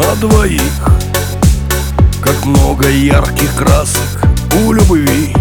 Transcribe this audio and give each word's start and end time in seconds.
на 0.00 0.16
двоих. 0.16 0.62
Как 2.22 2.44
много 2.44 2.88
ярких 2.88 3.54
красок 3.54 4.22
у 4.64 4.72
любви 4.72 5.34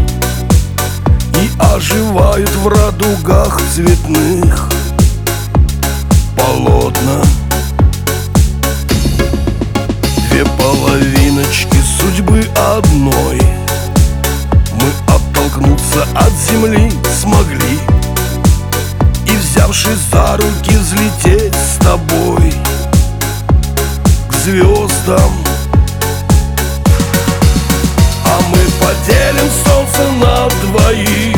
И 1.41 1.49
оживают 1.75 2.49
в 2.55 2.67
радугах 2.67 3.61
цветных 3.73 4.69
Полотна. 6.35 7.21
Две 10.29 10.45
половиночки 10.45 11.77
судьбы 11.99 12.45
одной. 12.75 13.41
Мы 14.73 14.91
оттолкнуться 15.07 16.03
от 16.15 16.33
земли 16.49 16.91
смогли 17.21 17.79
И 19.25 19.35
взявшись 19.37 19.99
за 20.11 20.37
руки 20.37 20.75
взлететь 20.75 21.55
с 21.55 21.77
тобой 21.83 22.53
звездам. 24.43 25.31
А 28.25 28.39
мы 28.49 28.59
поделим 28.79 29.49
солнце 29.65 30.11
на 30.19 30.47
двоих. 30.63 31.35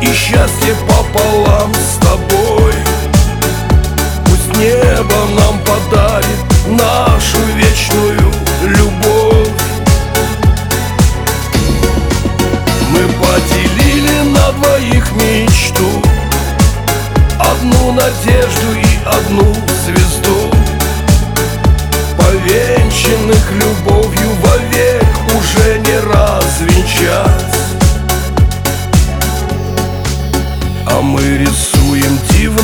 И 0.00 0.06
счастье 0.06 0.74
пополам 0.88 1.72
с 1.74 2.04
тобой. 2.04 2.74
Пусть 4.26 4.58
небо 4.58 5.16
нам 5.38 5.58
подарит 5.60 6.40
нашу 6.66 7.38
вечную 7.54 8.32
любовь. 8.62 9.48
Мы 12.90 13.00
поделили 13.22 14.18
на 14.30 14.52
двоих 14.52 15.12
мечту. 15.12 16.02
Одну 17.38 17.92
надежду 17.92 18.72
и 18.74 18.98
одну 19.06 19.43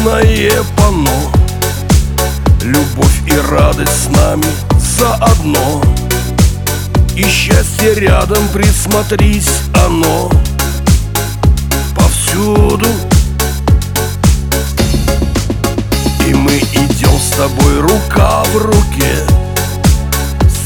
дивное 0.00 0.62
панно 0.76 1.32
Любовь 2.62 3.20
и 3.26 3.36
радость 3.50 4.04
с 4.04 4.08
нами 4.08 4.46
заодно. 4.78 5.82
И 7.16 7.24
счастье 7.24 7.94
рядом, 7.94 8.48
присмотрись 8.48 9.50
оно 9.84 10.30
Повсюду. 11.94 12.86
И 16.26 16.34
мы 16.34 16.58
идем 16.58 17.18
с 17.18 17.36
тобой 17.36 17.80
рука 17.80 18.44
в 18.44 18.56
руке. 18.56 19.16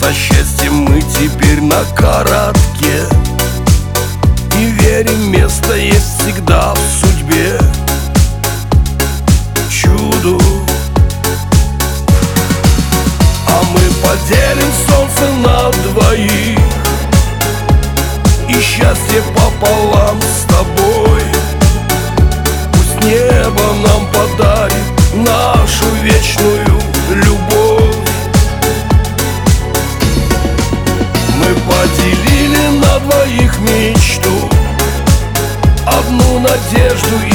Со 0.00 0.12
счастьем 0.12 0.74
мы 0.74 1.00
теперь 1.00 1.62
на 1.62 1.82
коротке 1.96 3.06
И 4.58 4.64
верим, 4.82 5.30
место 5.30 5.74
есть 5.74 6.20
всегда 6.20 6.73
небо 23.04 23.64
нам 23.86 24.06
подарит 24.06 24.86
нашу 25.14 25.86
вечную 26.02 26.80
любовь. 27.08 27.96
Мы 31.38 31.46
поделили 31.68 32.78
на 32.78 32.98
двоих 33.00 33.58
мечту 33.60 34.50
Одну 35.86 36.38
надежду 36.38 37.16
и 37.26 37.33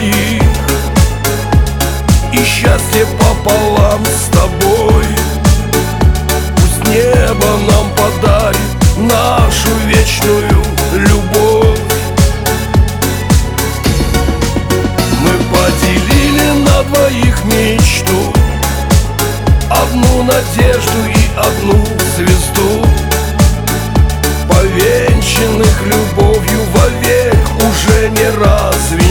на 0.00 0.06
двоих 0.06 0.42
И 2.32 2.44
счастье 2.44 3.06
пополам 3.18 4.02
с 4.04 4.30
тобой. 4.30 5.04
Пусть 6.56 6.84
небо 6.88 7.46
нам 7.68 7.90
подарит 7.90 8.60
нашу 8.96 9.68
вечную 9.86 10.64
любовь. 10.92 11.78
Мы 15.20 15.32
поделили 15.52 16.50
на 16.64 16.82
двоих 16.84 17.44
мечту. 17.44 18.32
Одну 19.70 20.22
надежду 20.22 21.00
и 21.06 21.38
одну 21.38 21.84
звезду. 22.16 22.86
Повенчанных 24.48 25.82
любовью 25.86 26.60
вовек 26.74 27.36
уже 27.58 28.10
не 28.10 28.30
разве 28.38 29.09